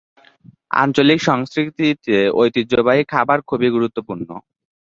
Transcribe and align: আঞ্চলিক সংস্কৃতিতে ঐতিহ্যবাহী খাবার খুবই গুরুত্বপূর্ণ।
আঞ্চলিক 0.75 1.19
সংস্কৃতিতে 1.23 2.15
ঐতিহ্যবাহী 2.35 3.03
খাবার 3.13 3.39
খুবই 3.49 3.69
গুরুত্বপূর্ণ। 3.71 4.29